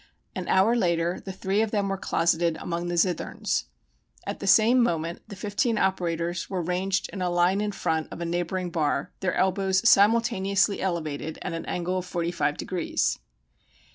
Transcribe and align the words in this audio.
An 0.33 0.47
hour 0.47 0.75
later 0.75 1.21
the 1.23 1.31
three 1.31 1.61
of 1.61 1.69
them 1.69 1.87
were 1.87 1.95
closeted 1.95 2.57
among 2.59 2.87
the 2.87 2.95
zitherns. 2.97 3.65
At 4.25 4.39
the 4.39 4.47
same 4.47 4.81
moment 4.81 5.21
the 5.27 5.35
fifteen 5.35 5.77
operators 5.77 6.49
were 6.49 6.63
ranged 6.63 7.07
in 7.13 7.21
a 7.21 7.29
line 7.29 7.61
in 7.61 7.71
front, 7.71 8.07
of 8.11 8.19
a 8.19 8.25
neighboring 8.25 8.71
bar, 8.71 9.11
their 9.19 9.35
elbows 9.35 9.87
simultaneously 9.87 10.81
elevated 10.81 11.37
at 11.43 11.53
an 11.53 11.67
angle 11.67 11.99
of 11.99 12.07
forty 12.07 12.31
five 12.31 12.57
degrees. 12.57 13.19